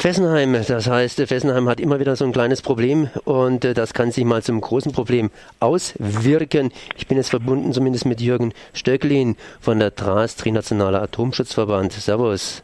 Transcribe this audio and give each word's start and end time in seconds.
Fessenheim, 0.00 0.54
das 0.66 0.86
heißt, 0.86 1.16
Fessenheim 1.26 1.68
hat 1.68 1.78
immer 1.78 2.00
wieder 2.00 2.16
so 2.16 2.24
ein 2.24 2.32
kleines 2.32 2.62
Problem 2.62 3.10
und 3.24 3.66
äh, 3.66 3.74
das 3.74 3.92
kann 3.92 4.10
sich 4.10 4.24
mal 4.24 4.42
zum 4.42 4.58
großen 4.62 4.92
Problem 4.92 5.30
auswirken. 5.60 6.72
Ich 6.96 7.06
bin 7.06 7.18
jetzt 7.18 7.28
verbunden 7.28 7.74
zumindest 7.74 8.06
mit 8.06 8.18
Jürgen 8.18 8.54
Stöcklin 8.72 9.36
von 9.60 9.78
der 9.78 9.94
TRAS, 9.94 10.36
Trinationaler 10.36 11.02
Atomschutzverband. 11.02 11.92
Servus. 11.92 12.62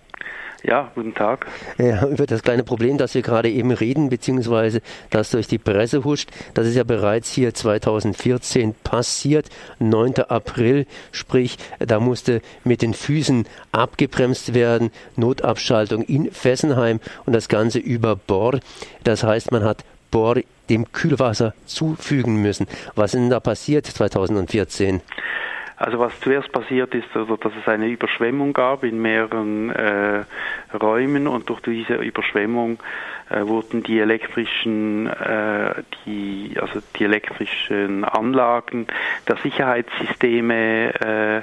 Ja, 0.66 0.90
guten 0.96 1.14
Tag. 1.14 1.46
Ja, 1.78 2.04
über 2.08 2.26
das 2.26 2.42
kleine 2.42 2.64
Problem, 2.64 2.98
das 2.98 3.14
wir 3.14 3.22
gerade 3.22 3.48
eben 3.48 3.70
reden, 3.70 4.08
beziehungsweise 4.08 4.82
das 5.10 5.30
durch 5.30 5.46
die 5.46 5.58
Presse 5.58 6.02
huscht, 6.02 6.30
das 6.54 6.66
ist 6.66 6.74
ja 6.74 6.82
bereits 6.82 7.30
hier 7.30 7.54
2014 7.54 8.74
passiert, 8.82 9.48
9. 9.78 10.14
April, 10.28 10.86
sprich, 11.12 11.56
da 11.78 12.00
musste 12.00 12.42
mit 12.64 12.82
den 12.82 12.94
Füßen 12.94 13.46
abgebremst 13.70 14.54
werden, 14.54 14.90
Notabschaltung 15.14 16.02
in 16.02 16.32
Fessenheim 16.32 16.98
und 17.26 17.32
das 17.32 17.48
Ganze 17.48 17.78
über 17.78 18.16
Bohr. 18.16 18.58
Das 19.04 19.22
heißt, 19.22 19.52
man 19.52 19.62
hat 19.62 19.84
Bohr 20.10 20.40
dem 20.68 20.90
Kühlwasser 20.90 21.54
zufügen 21.66 22.42
müssen. 22.42 22.66
Was 22.96 23.14
ist 23.14 23.20
denn 23.20 23.30
da 23.30 23.38
passiert 23.38 23.86
2014? 23.86 25.00
Also 25.78 25.98
was 25.98 26.18
zuerst 26.20 26.50
passiert 26.52 26.94
ist, 26.94 27.08
also 27.14 27.36
dass 27.36 27.52
es 27.60 27.68
eine 27.68 27.86
Überschwemmung 27.88 28.54
gab 28.54 28.82
in 28.82 29.00
mehreren 29.00 29.70
äh, 29.70 30.24
Räumen 30.74 31.26
und 31.26 31.50
durch 31.50 31.60
diese 31.60 31.96
Überschwemmung 31.96 32.78
äh, 33.28 33.42
wurden 33.46 33.82
die 33.82 34.00
elektrischen, 34.00 35.06
äh, 35.06 35.82
die, 36.06 36.56
also 36.58 36.80
die 36.98 37.04
elektrischen 37.04 38.04
Anlagen 38.04 38.86
der 39.28 39.36
Sicherheitssysteme 39.36 40.94
äh, 40.94 41.42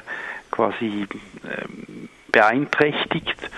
quasi 0.49 1.07
äh, 1.43 1.65
beeinträchtigt. 2.31 3.51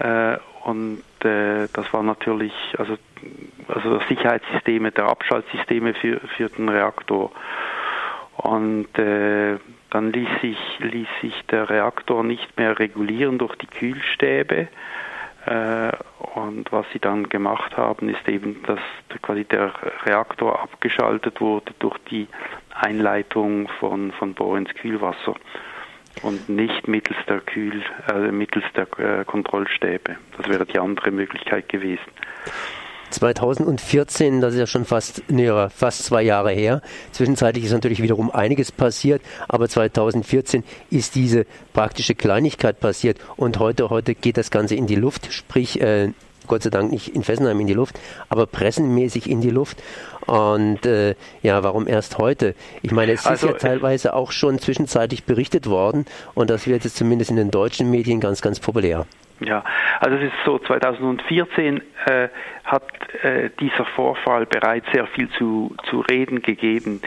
Äh, 0.00 0.38
und 0.64 1.02
äh, 1.22 1.68
das 1.72 1.92
war 1.92 2.02
natürlich 2.02 2.52
also 2.76 2.98
also 3.68 4.00
Sicherheitssysteme 4.08 4.90
der 4.90 5.06
Abschaltsysteme 5.06 5.94
für 5.94 6.20
für 6.36 6.48
den 6.48 6.68
Reaktor 6.68 7.30
und 8.38 8.96
äh, 8.98 9.58
dann 9.90 10.12
ließ 10.12 10.28
sich, 10.40 10.58
ließ 10.78 11.08
sich 11.20 11.34
der 11.50 11.68
Reaktor 11.68 12.22
nicht 12.22 12.56
mehr 12.56 12.78
regulieren 12.78 13.38
durch 13.38 13.56
die 13.56 13.66
Kühlstäbe. 13.66 14.68
Äh, 15.44 15.92
und 16.34 16.70
was 16.70 16.86
sie 16.92 17.00
dann 17.00 17.28
gemacht 17.28 17.76
haben, 17.76 18.08
ist 18.08 18.28
eben, 18.28 18.62
dass 18.64 18.80
quasi 19.22 19.44
der 19.44 19.72
Reaktor 20.04 20.60
abgeschaltet 20.62 21.40
wurde 21.40 21.72
durch 21.80 21.98
die 22.10 22.28
Einleitung 22.74 23.68
von, 23.80 24.12
von 24.12 24.34
Bohr 24.34 24.56
ins 24.56 24.72
Kühlwasser 24.74 25.34
und 26.22 26.48
nicht 26.48 26.86
mittels 26.86 27.18
der 27.28 27.40
Kühl, 27.40 27.82
äh, 28.12 28.30
mittels 28.30 28.64
der 28.76 28.86
äh, 28.98 29.24
Kontrollstäbe. 29.24 30.16
Das 30.36 30.48
wäre 30.48 30.64
die 30.64 30.78
andere 30.78 31.10
Möglichkeit 31.10 31.68
gewesen. 31.68 32.10
2014, 33.10 34.40
das 34.40 34.54
ist 34.54 34.60
ja 34.60 34.66
schon 34.66 34.84
fast, 34.84 35.22
nee, 35.28 35.50
fast 35.74 36.04
zwei 36.04 36.22
Jahre 36.22 36.50
her. 36.50 36.82
Zwischenzeitlich 37.12 37.64
ist 37.64 37.72
natürlich 37.72 38.02
wiederum 38.02 38.30
einiges 38.30 38.72
passiert, 38.72 39.22
aber 39.48 39.68
2014 39.68 40.64
ist 40.90 41.14
diese 41.14 41.46
praktische 41.72 42.14
Kleinigkeit 42.14 42.80
passiert 42.80 43.18
und 43.36 43.58
heute, 43.58 43.90
heute 43.90 44.14
geht 44.14 44.36
das 44.36 44.50
Ganze 44.50 44.74
in 44.74 44.86
die 44.86 44.96
Luft, 44.96 45.32
sprich, 45.32 45.80
äh, 45.80 46.12
Gott 46.48 46.62
sei 46.62 46.70
Dank 46.70 46.90
nicht 46.90 47.14
in 47.14 47.22
Fessenheim 47.22 47.60
in 47.60 47.66
die 47.66 47.74
Luft, 47.74 48.00
aber 48.28 48.46
pressenmäßig 48.46 49.28
in 49.30 49.40
die 49.40 49.50
Luft. 49.50 49.82
Und 50.26 50.84
äh, 50.84 51.14
ja, 51.42 51.62
warum 51.62 51.86
erst 51.86 52.18
heute? 52.18 52.54
Ich 52.82 52.90
meine, 52.90 53.12
es 53.12 53.26
also, 53.26 53.48
ist 53.48 53.52
ja 53.52 53.58
teilweise 53.58 54.14
auch 54.14 54.32
schon 54.32 54.58
zwischenzeitlich 54.58 55.24
berichtet 55.24 55.68
worden 55.68 56.06
und 56.34 56.50
das 56.50 56.66
wird 56.66 56.84
jetzt 56.84 56.96
zumindest 56.96 57.30
in 57.30 57.36
den 57.36 57.50
deutschen 57.50 57.90
Medien 57.90 58.18
ganz, 58.18 58.40
ganz 58.42 58.60
populär. 58.60 59.06
Ja, 59.40 59.62
also 60.00 60.16
es 60.16 60.24
ist 60.24 60.32
so, 60.44 60.58
2014 60.58 61.80
äh, 62.06 62.28
hat 62.64 62.84
äh, 63.22 63.50
dieser 63.60 63.84
Vorfall 63.84 64.46
bereits 64.46 64.90
sehr 64.92 65.06
viel 65.06 65.28
zu, 65.30 65.76
zu 65.88 66.00
reden 66.00 66.42
gegeben. 66.42 67.00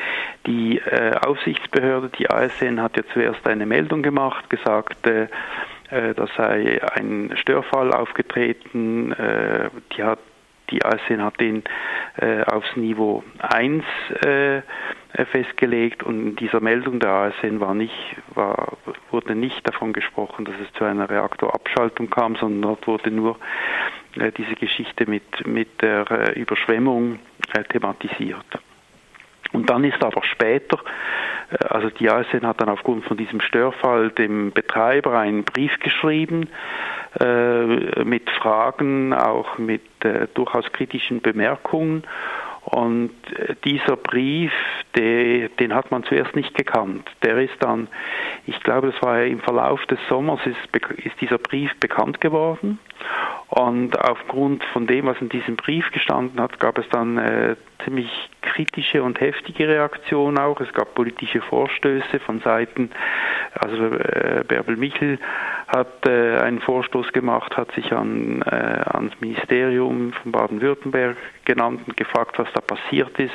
Die 0.45 0.77
äh, 0.77 1.13
Aufsichtsbehörde, 1.25 2.09
die 2.17 2.29
ASN, 2.29 2.81
hat 2.81 2.95
ja 2.95 3.03
zuerst 3.13 3.45
eine 3.45 3.65
Meldung 3.65 4.01
gemacht, 4.01 4.49
gesagt, 4.49 5.05
äh, 5.07 5.27
äh, 5.89 6.13
da 6.15 6.25
sei 6.37 6.79
ein 6.95 7.33
Störfall 7.35 7.93
aufgetreten, 7.93 9.11
äh, 9.11 9.69
die 9.95 10.03
hat 10.03 10.19
die 10.71 10.83
ASN 10.85 11.21
hat 11.21 11.39
den 11.39 11.63
aufs 12.45 12.75
Niveau 12.75 13.23
1 13.39 13.83
äh, 14.23 14.61
festgelegt 15.25 16.03
und 16.03 16.21
in 16.21 16.35
dieser 16.35 16.61
Meldung 16.61 16.99
der 16.99 17.09
ASN 17.09 17.59
war 17.59 17.73
nicht, 17.73 18.15
war, 18.33 18.77
wurde 19.09 19.35
nicht 19.35 19.67
davon 19.67 19.93
gesprochen, 19.93 20.45
dass 20.45 20.55
es 20.63 20.71
zu 20.73 20.85
einer 20.85 21.09
Reaktorabschaltung 21.09 22.09
kam, 22.09 22.35
sondern 22.35 22.61
dort 22.61 22.87
wurde 22.87 23.11
nur 23.11 23.37
äh, 24.17 24.31
diese 24.31 24.55
Geschichte 24.55 25.09
mit, 25.09 25.45
mit 25.45 25.81
der 25.81 26.09
äh, 26.09 26.39
Überschwemmung 26.39 27.19
äh, 27.53 27.63
thematisiert. 27.63 28.45
Und 29.53 29.69
dann 29.69 29.83
ist 29.83 30.01
aber 30.01 30.23
später, 30.23 30.79
äh, 31.49 31.65
also 31.65 31.89
die 31.89 32.09
ASN 32.09 32.47
hat 32.47 32.61
dann 32.61 32.69
aufgrund 32.69 33.05
von 33.05 33.17
diesem 33.17 33.41
Störfall 33.41 34.11
dem 34.11 34.51
Betreiber 34.51 35.19
einen 35.19 35.43
Brief 35.43 35.77
geschrieben 35.79 36.49
äh, 37.19 38.03
mit 38.03 38.29
Fragen, 38.41 39.13
auch 39.13 39.57
mit 39.57 39.83
äh, 40.03 40.27
durchaus 40.33 40.71
kritischen 40.71 41.21
Bemerkungen. 41.21 42.03
Und 42.63 43.11
äh, 43.35 43.55
dieser 43.65 43.95
Brief, 43.97 44.51
der, 44.95 45.49
den 45.49 45.73
hat 45.73 45.91
man 45.91 46.03
zuerst 46.03 46.35
nicht 46.35 46.55
gekannt. 46.55 47.09
Der 47.23 47.37
ist 47.37 47.55
dann, 47.59 47.87
ich 48.45 48.59
glaube, 48.61 48.91
das 48.91 49.01
war 49.01 49.19
ja 49.19 49.25
im 49.25 49.39
Verlauf 49.39 49.85
des 49.87 49.99
Sommers, 50.07 50.39
ist, 50.45 50.97
ist 51.03 51.19
dieser 51.21 51.39
Brief 51.39 51.71
bekannt 51.79 52.21
geworden. 52.21 52.79
Und 53.49 53.99
aufgrund 53.99 54.63
von 54.65 54.87
dem, 54.87 55.07
was 55.07 55.19
in 55.19 55.27
diesem 55.29 55.57
Brief 55.57 55.91
gestanden 55.91 56.39
hat, 56.39 56.59
gab 56.59 56.77
es 56.77 56.87
dann 56.89 57.17
äh, 57.17 57.55
ziemlich 57.83 58.09
kritische 58.41 59.03
und 59.03 59.19
heftige 59.19 59.67
Reaktionen 59.67 60.37
auch. 60.37 60.61
Es 60.61 60.71
gab 60.73 60.95
politische 60.95 61.41
Vorstöße 61.41 62.19
von 62.19 62.39
Seiten, 62.41 62.91
also 63.53 63.87
äh, 63.87 64.43
Bärbel 64.47 64.77
Michel 64.77 65.19
hat 65.71 66.05
äh, 66.05 66.37
einen 66.39 66.61
Vorstoß 66.61 67.11
gemacht, 67.13 67.55
hat 67.57 67.71
sich 67.73 67.91
an, 67.93 68.41
äh, 68.43 68.81
ans 68.93 69.13
Ministerium 69.19 70.13
von 70.13 70.31
Baden-Württemberg 70.31 71.17
genannt 71.45 71.81
und 71.87 71.97
gefragt, 71.97 72.37
was 72.37 72.47
da 72.53 72.61
passiert 72.61 73.17
ist. 73.19 73.31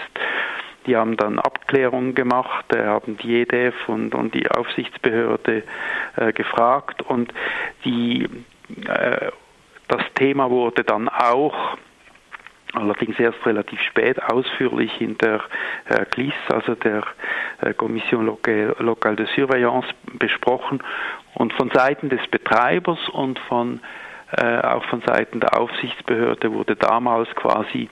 Die 0.86 0.96
haben 0.96 1.16
dann 1.16 1.38
Abklärungen 1.38 2.14
gemacht, 2.14 2.72
äh, 2.74 2.84
haben 2.84 3.16
die 3.18 3.40
EDF 3.40 3.74
und, 3.88 4.14
und 4.14 4.34
die 4.34 4.50
Aufsichtsbehörde 4.50 5.62
äh, 6.16 6.32
gefragt 6.32 7.02
und 7.02 7.32
die 7.84 8.28
äh, 8.86 9.30
das 9.88 10.02
Thema 10.14 10.50
wurde 10.50 10.82
dann 10.82 11.08
auch 11.08 11.76
allerdings 12.76 13.18
erst 13.18 13.44
relativ 13.46 13.80
spät 13.80 14.22
ausführlich 14.22 15.00
in 15.00 15.16
der 15.18 15.40
äh, 15.88 16.04
CLIS, 16.06 16.34
also 16.48 16.74
der 16.74 17.04
äh, 17.60 17.74
Kommission 17.74 18.26
Locale 18.26 19.16
de 19.16 19.26
Surveillance, 19.34 19.88
besprochen 20.18 20.82
und 21.34 21.52
von 21.52 21.70
Seiten 21.70 22.08
des 22.08 22.26
Betreibers 22.28 23.08
und 23.10 23.38
von 23.40 23.80
äh, 24.36 24.58
auch 24.58 24.84
von 24.86 25.02
Seiten 25.02 25.40
der 25.40 25.58
Aufsichtsbehörde 25.58 26.52
wurde 26.52 26.74
damals 26.74 27.28
quasi 27.36 27.88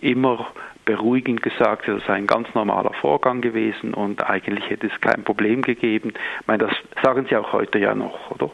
immer 0.00 0.48
beruhigend 0.84 1.42
gesagt, 1.42 1.88
das 1.88 2.04
sei 2.06 2.14
ein 2.14 2.26
ganz 2.26 2.48
normaler 2.54 2.92
Vorgang 2.94 3.40
gewesen 3.40 3.92
und 3.92 4.28
eigentlich 4.28 4.70
hätte 4.70 4.86
es 4.86 5.00
kein 5.00 5.24
Problem 5.24 5.62
gegeben. 5.62 6.14
Ich 6.40 6.46
meine, 6.46 6.66
das 6.66 6.72
sagen 7.02 7.26
sie 7.28 7.36
auch 7.36 7.52
heute 7.52 7.78
ja 7.78 7.94
noch, 7.94 8.30
oder? 8.30 8.50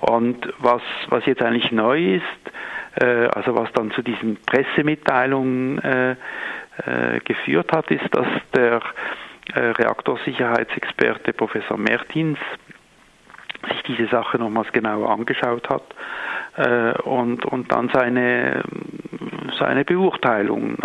Und 0.00 0.52
was, 0.58 0.82
was 1.08 1.26
jetzt 1.26 1.42
eigentlich 1.42 1.72
neu 1.72 2.16
ist, 2.16 2.22
also 3.04 3.54
was 3.54 3.70
dann 3.72 3.90
zu 3.90 4.02
diesen 4.02 4.36
Pressemitteilungen 4.46 5.78
äh, 5.78 6.10
äh, 6.12 7.20
geführt 7.24 7.72
hat, 7.72 7.90
ist, 7.90 8.08
dass 8.12 8.26
der 8.54 8.80
äh, 9.54 9.60
Reaktorsicherheitsexperte 9.60 11.32
Professor 11.32 11.78
Mertins 11.78 12.38
sich 13.68 13.82
diese 13.84 14.06
Sache 14.08 14.38
nochmals 14.38 14.70
genauer 14.72 15.10
angeschaut 15.10 15.68
hat 15.68 15.82
äh, 16.56 16.92
und, 17.02 17.44
und 17.46 17.72
dann 17.72 17.88
seine, 17.92 18.62
seine 19.58 19.84
Beurteilung 19.84 20.76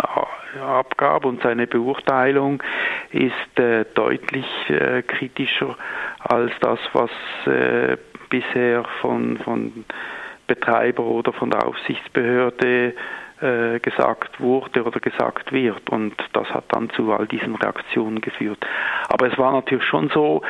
abgab. 0.60 1.24
Und 1.24 1.42
seine 1.42 1.66
Beurteilung 1.66 2.62
ist 3.10 3.58
äh, 3.58 3.84
deutlich 3.94 4.46
äh, 4.68 5.02
kritischer 5.02 5.76
als 6.18 6.52
das, 6.60 6.78
was 6.92 7.10
äh, 7.46 7.96
bisher 8.30 8.84
von, 9.00 9.38
von 9.38 9.84
Betreiber 10.54 11.04
oder 11.04 11.32
von 11.32 11.50
der 11.50 11.66
Aufsichtsbehörde 11.66 12.94
äh, 13.40 13.80
gesagt 13.80 14.38
wurde 14.38 14.84
oder 14.84 15.00
gesagt 15.00 15.50
wird. 15.50 15.88
Und 15.88 16.14
das 16.34 16.46
hat 16.50 16.64
dann 16.68 16.90
zu 16.90 17.10
all 17.12 17.26
diesen 17.26 17.56
Reaktionen 17.56 18.20
geführt. 18.20 18.58
Aber 19.08 19.32
es 19.32 19.38
war 19.38 19.52
natürlich 19.52 19.84
schon 19.84 20.10
so, 20.10 20.42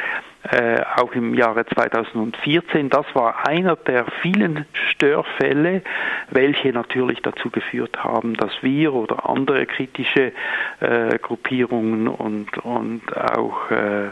äh, 0.51 0.83
auch 0.97 1.13
im 1.13 1.35
Jahre 1.35 1.65
2014. 1.65 2.91
Das 2.91 3.07
war 3.15 3.47
einer 3.47 3.77
der 3.77 4.07
vielen 4.23 4.67
Störfälle, 4.91 5.83
welche 6.31 6.73
natürlich 6.73 7.23
dazu 7.23 7.49
geführt 7.49 8.03
haben, 8.03 8.35
dass 8.35 8.51
wir 8.61 8.93
oder 8.93 9.29
andere 9.29 9.67
kritische 9.67 10.33
äh, 10.81 11.19
Gruppierungen 11.19 12.09
und, 12.09 12.59
und 12.59 13.17
auch 13.17 13.71
äh, 13.71 14.11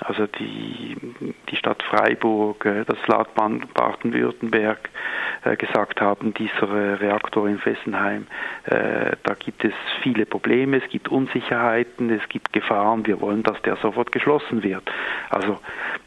Also 0.00 0.26
die, 0.26 0.96
die 1.50 1.56
Stadt 1.56 1.82
Freiburg, 1.84 2.64
äh, 2.64 2.84
das 2.84 2.98
Land 3.06 3.28
Baden-Württemberg 3.34 4.90
äh, 5.44 5.56
gesagt 5.56 6.00
haben, 6.00 6.34
dieser 6.34 6.68
äh, 6.68 6.94
Reaktor 6.94 7.48
in 7.48 7.58
Fessenheim, 7.58 8.26
da 8.66 9.34
gibt 9.38 9.62
es 9.62 9.74
viele 10.02 10.24
Probleme, 10.24 10.78
es 10.78 10.90
gibt 10.90 11.08
Unsicherheiten, 11.08 12.08
es 12.08 12.26
gibt 12.30 12.52
Gefahren, 12.54 13.06
wir 13.06 13.20
wollen, 13.20 13.42
dass 13.42 13.60
der 13.62 13.76
sofort 13.76 14.10
geschlossen 14.10 14.62
wird. 14.62 14.90
Also 15.28 15.58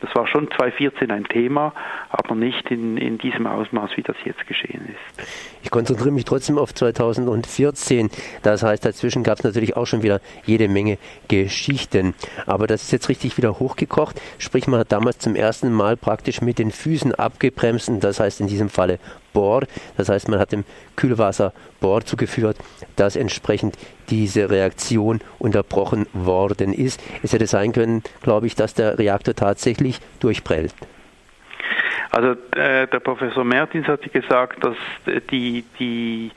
das 0.01 0.13
war 0.15 0.27
schon 0.27 0.49
2014 0.49 1.11
ein 1.11 1.25
Thema, 1.25 1.73
aber 2.09 2.33
nicht 2.33 2.71
in, 2.71 2.97
in 2.97 3.19
diesem 3.19 3.45
Ausmaß, 3.45 3.91
wie 3.95 4.01
das 4.01 4.15
jetzt 4.25 4.45
geschehen 4.47 4.89
ist. 4.89 5.29
Ich 5.61 5.69
konzentriere 5.69 6.11
mich 6.11 6.25
trotzdem 6.25 6.57
auf 6.57 6.73
2014. 6.73 8.09
Das 8.41 8.63
heißt, 8.63 8.83
dazwischen 8.83 9.23
gab 9.23 9.37
es 9.37 9.43
natürlich 9.43 9.77
auch 9.77 9.85
schon 9.85 10.01
wieder 10.01 10.19
jede 10.45 10.67
Menge 10.67 10.97
Geschichten. 11.27 12.15
Aber 12.47 12.65
das 12.65 12.83
ist 12.83 12.91
jetzt 12.91 13.09
richtig 13.09 13.37
wieder 13.37 13.59
hochgekommen 13.59 13.76
hochgekocht, 13.77 14.19
sprich 14.39 14.67
man 14.67 14.79
hat 14.79 14.91
damals 14.91 15.19
zum 15.19 15.35
ersten 15.35 15.71
Mal 15.71 15.95
praktisch 15.97 16.41
mit 16.41 16.59
den 16.59 16.71
Füßen 16.71 17.13
abgebremst, 17.15 17.91
das 18.01 18.19
heißt 18.19 18.41
in 18.41 18.47
diesem 18.47 18.69
Falle 18.69 18.99
Bohr, 19.33 19.63
das 19.95 20.09
heißt 20.09 20.29
man 20.29 20.39
hat 20.39 20.51
dem 20.51 20.65
Kühlwasser 20.95 21.53
Bohr 21.79 22.01
zugeführt, 22.01 22.57
dass 22.95 23.15
entsprechend 23.15 23.77
diese 24.09 24.49
Reaktion 24.49 25.21
unterbrochen 25.37 26.07
worden 26.13 26.73
ist. 26.73 27.01
Es 27.23 27.33
hätte 27.33 27.47
sein 27.47 27.71
können, 27.71 28.03
glaube 28.23 28.47
ich, 28.47 28.55
dass 28.55 28.73
der 28.73 28.97
Reaktor 28.97 29.35
tatsächlich 29.35 29.99
durchprellt. 30.19 30.73
Also 32.09 32.31
äh, 32.55 32.87
der 32.87 32.99
Professor 32.99 33.43
Mertins 33.43 33.87
hat 33.87 34.01
gesagt, 34.11 34.63
dass 34.63 34.75
die, 35.29 35.65
die 35.77 36.31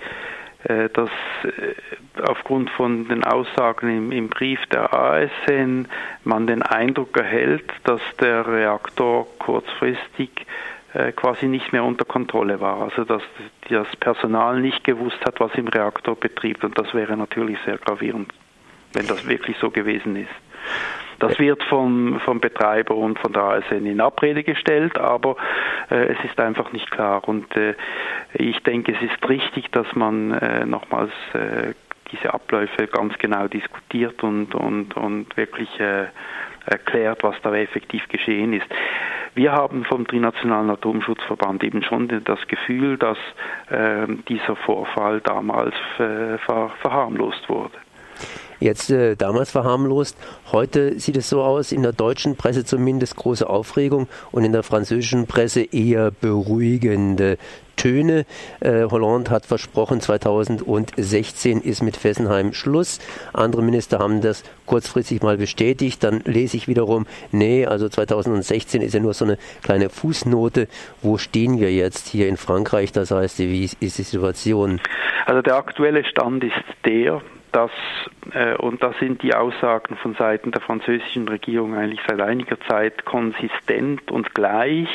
dass 0.64 1.10
äh, 1.44 2.22
aufgrund 2.22 2.70
von 2.70 3.08
den 3.08 3.24
Aussagen 3.24 3.88
im, 3.88 4.12
im, 4.12 4.28
Brief 4.28 4.64
der 4.66 4.92
ASN 4.92 5.88
man 6.24 6.46
den 6.46 6.62
Eindruck 6.62 7.16
erhält, 7.16 7.64
dass 7.84 8.00
der 8.20 8.46
Reaktor 8.46 9.26
kurzfristig 9.38 10.30
äh, 10.92 11.12
quasi 11.12 11.46
nicht 11.46 11.72
mehr 11.72 11.84
unter 11.84 12.04
Kontrolle 12.04 12.60
war. 12.60 12.82
Also 12.82 13.04
dass 13.04 13.22
das 13.68 13.96
Personal 13.96 14.60
nicht 14.60 14.84
gewusst 14.84 15.24
hat, 15.24 15.40
was 15.40 15.54
im 15.54 15.68
Reaktor 15.68 16.16
betrieb. 16.16 16.62
Und 16.64 16.76
das 16.78 16.92
wäre 16.94 17.16
natürlich 17.16 17.58
sehr 17.64 17.78
gravierend, 17.78 18.32
wenn 18.92 19.06
das 19.06 19.26
wirklich 19.26 19.56
so 19.58 19.70
gewesen 19.70 20.16
ist. 20.16 20.30
Das 21.20 21.38
wird 21.38 21.62
vom, 21.64 22.18
vom 22.20 22.40
Betreiber 22.40 22.94
und 22.96 23.18
von 23.18 23.32
der 23.32 23.42
ASN 23.42 23.84
in 23.84 24.00
Abrede 24.00 24.42
gestellt, 24.42 24.98
aber 24.98 25.36
äh, 25.90 26.14
es 26.14 26.24
ist 26.24 26.40
einfach 26.40 26.72
nicht 26.72 26.90
klar. 26.90 27.28
Und 27.28 27.54
äh, 27.56 27.74
ich 28.34 28.62
denke, 28.62 28.92
es 28.92 29.02
ist 29.02 29.28
richtig, 29.28 29.70
dass 29.72 29.86
man 29.94 30.32
äh, 30.32 30.64
nochmals 30.64 31.12
äh, 31.34 31.74
diese 32.12 32.32
Abläufe 32.32 32.86
ganz 32.86 33.16
genau 33.18 33.48
diskutiert 33.48 34.22
und, 34.22 34.54
und, 34.54 34.96
und 34.96 35.36
wirklich 35.36 35.68
äh, 35.80 36.06
erklärt, 36.66 37.22
was 37.22 37.36
da 37.42 37.54
effektiv 37.54 38.06
geschehen 38.08 38.52
ist. 38.52 38.66
Wir 39.34 39.52
haben 39.52 39.84
vom 39.84 40.06
Trinationalen 40.06 40.70
Atomschutzverband 40.70 41.62
eben 41.62 41.82
schon 41.82 42.08
das 42.24 42.46
Gefühl, 42.48 42.98
dass 42.98 43.18
äh, 43.70 44.06
dieser 44.28 44.56
Vorfall 44.56 45.20
damals 45.20 45.74
äh, 45.98 46.36
ver 46.38 46.70
verharmlost 46.80 47.48
wurde 47.48 47.78
jetzt 48.60 48.90
äh, 48.90 49.16
damals 49.16 49.50
verharmlost. 49.50 50.16
Heute 50.52 50.98
sieht 51.00 51.16
es 51.16 51.28
so 51.28 51.42
aus, 51.42 51.72
in 51.72 51.82
der 51.82 51.92
deutschen 51.92 52.36
Presse 52.36 52.64
zumindest 52.64 53.16
große 53.16 53.48
Aufregung 53.48 54.08
und 54.30 54.44
in 54.44 54.52
der 54.52 54.62
französischen 54.62 55.26
Presse 55.26 55.62
eher 55.62 56.10
beruhigende 56.10 57.38
Töne. 57.80 58.26
Äh, 58.60 58.84
Hollande 58.90 59.30
hat 59.30 59.46
versprochen, 59.46 60.02
2016 60.02 61.62
ist 61.62 61.82
mit 61.82 61.96
Fessenheim 61.96 62.52
Schluss. 62.52 62.98
Andere 63.32 63.62
Minister 63.62 63.98
haben 64.00 64.20
das 64.20 64.44
kurzfristig 64.66 65.22
mal 65.22 65.38
bestätigt. 65.38 66.04
Dann 66.04 66.20
lese 66.26 66.58
ich 66.58 66.68
wiederum, 66.68 67.06
nee, 67.32 67.64
also 67.64 67.88
2016 67.88 68.82
ist 68.82 68.92
ja 68.92 69.00
nur 69.00 69.14
so 69.14 69.24
eine 69.24 69.38
kleine 69.62 69.88
Fußnote. 69.88 70.68
Wo 71.00 71.16
stehen 71.16 71.58
wir 71.58 71.72
jetzt 71.72 72.06
hier 72.08 72.28
in 72.28 72.36
Frankreich? 72.36 72.92
Das 72.92 73.10
heißt, 73.10 73.38
wie 73.38 73.64
ist 73.64 73.80
die 73.80 73.88
Situation? 73.88 74.78
Also 75.24 75.40
der 75.40 75.56
aktuelle 75.56 76.04
Stand 76.04 76.44
ist 76.44 76.52
der, 76.84 77.22
dass, 77.52 77.70
äh, 78.32 78.54
und 78.56 78.82
da 78.82 78.92
sind 79.00 79.22
die 79.22 79.34
Aussagen 79.34 79.96
von 79.96 80.14
Seiten 80.14 80.50
der 80.50 80.60
französischen 80.60 81.28
Regierung 81.28 81.74
eigentlich 81.74 82.00
seit 82.08 82.20
einiger 82.20 82.60
Zeit 82.68 83.04
konsistent 83.04 84.10
und 84.10 84.34
gleich, 84.34 84.88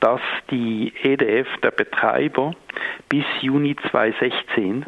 dass 0.00 0.20
die 0.50 0.92
EDF, 1.02 1.48
der 1.62 1.70
Betreiber, 1.70 2.54
bis 3.08 3.24
Juni 3.40 3.76
2016 3.90 4.86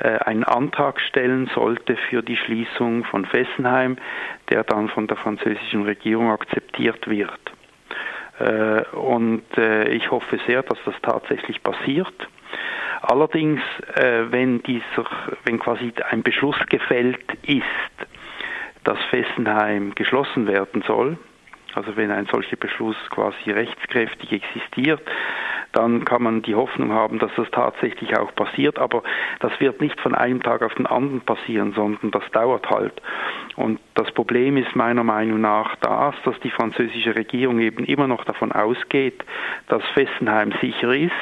äh, 0.00 0.18
einen 0.18 0.44
Antrag 0.44 1.00
stellen 1.00 1.50
sollte 1.54 1.96
für 1.96 2.22
die 2.22 2.36
Schließung 2.36 3.04
von 3.04 3.26
Fessenheim, 3.26 3.98
der 4.48 4.64
dann 4.64 4.88
von 4.88 5.06
der 5.06 5.16
französischen 5.16 5.82
Regierung 5.82 6.30
akzeptiert 6.30 7.08
wird. 7.08 7.40
Äh, 8.38 8.82
und 8.96 9.44
äh, 9.58 9.88
ich 9.88 10.10
hoffe 10.10 10.38
sehr, 10.46 10.62
dass 10.62 10.78
das 10.84 10.94
tatsächlich 11.02 11.62
passiert. 11.62 12.14
Allerdings, 13.02 13.60
äh, 13.94 14.30
wenn 14.30 14.62
dieser, 14.62 15.06
wenn 15.44 15.58
quasi 15.58 15.92
ein 16.10 16.22
Beschluss 16.22 16.56
gefällt 16.68 17.24
ist, 17.46 17.64
dass 18.84 18.98
Fessenheim 19.10 19.94
geschlossen 19.94 20.46
werden 20.46 20.82
soll, 20.86 21.18
also 21.74 21.96
wenn 21.96 22.10
ein 22.10 22.26
solcher 22.26 22.56
Beschluss 22.56 22.96
quasi 23.10 23.50
rechtskräftig 23.50 24.32
existiert, 24.32 25.00
dann 25.72 26.04
kann 26.04 26.22
man 26.22 26.42
die 26.42 26.56
Hoffnung 26.56 26.92
haben, 26.92 27.20
dass 27.20 27.30
das 27.36 27.48
tatsächlich 27.52 28.16
auch 28.18 28.34
passiert. 28.34 28.78
Aber 28.78 29.02
das 29.38 29.52
wird 29.60 29.80
nicht 29.80 30.00
von 30.00 30.14
einem 30.14 30.42
Tag 30.42 30.62
auf 30.62 30.74
den 30.74 30.86
anderen 30.86 31.20
passieren, 31.20 31.72
sondern 31.74 32.10
das 32.10 32.24
dauert 32.32 32.68
halt. 32.70 33.00
Und 33.54 33.78
das 33.94 34.10
Problem 34.12 34.56
ist 34.56 34.74
meiner 34.74 35.04
Meinung 35.04 35.40
nach 35.40 35.76
das, 35.76 36.14
dass 36.24 36.38
die 36.40 36.50
französische 36.50 37.14
Regierung 37.14 37.60
eben 37.60 37.84
immer 37.84 38.08
noch 38.08 38.24
davon 38.24 38.50
ausgeht, 38.50 39.24
dass 39.68 39.84
Fessenheim 39.94 40.52
sicher 40.60 40.92
ist 40.92 41.12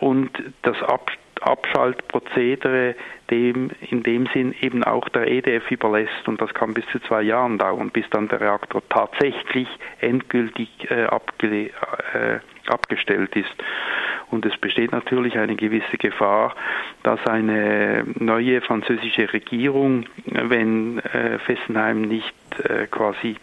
und 0.00 0.30
das 0.62 0.82
Ab 0.82 1.10
Abschaltprozedere 1.40 2.94
dem 3.30 3.70
in 3.90 4.02
dem 4.02 4.26
Sinn 4.32 4.54
eben 4.60 4.84
auch 4.84 5.08
der 5.10 5.28
EDF 5.28 5.70
überlässt 5.70 6.26
und 6.26 6.40
das 6.40 6.52
kann 6.54 6.74
bis 6.74 6.86
zu 6.86 6.98
zwei 7.00 7.22
Jahren 7.22 7.58
dauern, 7.58 7.90
bis 7.90 8.08
dann 8.10 8.28
der 8.28 8.40
Reaktor 8.40 8.82
tatsächlich 8.88 9.68
endgültig 10.00 10.68
äh, 10.90 11.04
abge 11.04 11.70
äh, 12.14 12.38
abgestellt 12.66 13.36
ist. 13.36 13.54
Und 14.30 14.44
es 14.44 14.56
besteht 14.56 14.90
natürlich 14.92 15.38
eine 15.38 15.54
gewisse 15.54 15.98
Gefahr, 15.98 16.54
dass 17.04 17.24
eine 17.26 18.04
neue 18.18 18.60
französische 18.60 19.32
Regierung, 19.32 20.06
wenn 20.24 20.98
äh, 20.98 21.38
Fessenheim 21.38 22.02
nicht 22.02 22.34
äh, 22.64 22.86
quasi 22.86 23.36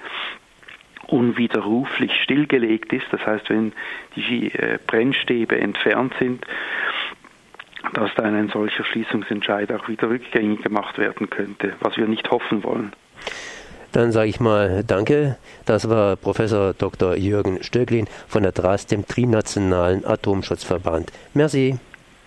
unwiderruflich 1.08 2.14
stillgelegt 2.22 2.94
ist, 2.94 3.06
das 3.12 3.26
heißt, 3.26 3.50
wenn 3.50 3.74
die 4.16 4.54
äh, 4.54 4.80
Brennstäbe 4.86 5.60
entfernt 5.60 6.14
sind, 6.20 6.46
dass 7.94 8.14
dann 8.16 8.36
ein 8.36 8.50
solcher 8.50 8.84
Schließungsentscheid 8.86 9.72
auch 9.72 9.88
wieder 9.88 10.10
rückgängig 10.10 10.62
gemacht 10.62 10.98
werden 10.98 11.30
könnte, 11.30 11.74
was 11.82 11.98
wir 11.98 12.08
nicht 12.08 12.32
hoffen 12.32 12.63
wollen. 12.63 12.94
Dann 13.92 14.12
sage 14.12 14.30
ich 14.30 14.39
mal 14.39 14.84
Danke. 14.84 15.38
Das 15.66 15.88
war 15.88 16.16
Professor 16.16 16.74
Dr. 16.74 17.16
Jürgen 17.16 17.62
Stöcklin 17.62 18.08
von 18.27 18.42
der 18.42 18.51
DRAS, 18.51 18.88
dem 18.88 19.06
Trinationalen 19.06 20.04
Atomschutzverband. 20.04 21.12
Merci. 21.36 21.77